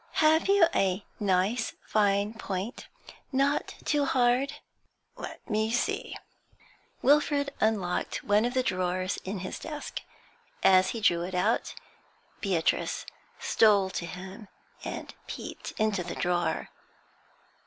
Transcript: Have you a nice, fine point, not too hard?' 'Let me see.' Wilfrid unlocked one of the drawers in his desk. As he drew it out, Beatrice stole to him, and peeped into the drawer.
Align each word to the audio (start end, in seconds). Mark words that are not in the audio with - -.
Have 0.13 0.47
you 0.47 0.65
a 0.73 1.05
nice, 1.19 1.73
fine 1.85 2.33
point, 2.33 2.87
not 3.31 3.75
too 3.85 4.05
hard?' 4.05 4.53
'Let 5.15 5.47
me 5.47 5.69
see.' 5.69 6.17
Wilfrid 7.03 7.53
unlocked 7.61 8.23
one 8.23 8.43
of 8.43 8.55
the 8.55 8.63
drawers 8.63 9.17
in 9.25 9.41
his 9.41 9.59
desk. 9.59 10.01
As 10.63 10.89
he 10.89 11.01
drew 11.01 11.21
it 11.21 11.35
out, 11.35 11.75
Beatrice 12.39 13.05
stole 13.37 13.91
to 13.91 14.07
him, 14.07 14.47
and 14.83 15.13
peeped 15.27 15.73
into 15.77 16.03
the 16.03 16.15
drawer. 16.15 16.69